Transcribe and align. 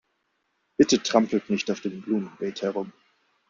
Bitte 0.77 1.03
trampelt 1.03 1.51
nicht 1.51 1.69
auf 1.69 1.81
dem 1.81 2.01
Blumenbeet 2.01 2.63
herum. 2.63 2.91